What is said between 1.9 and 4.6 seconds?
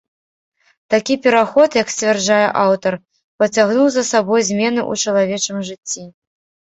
сцвярджае аўтар, пацягнуў за сабой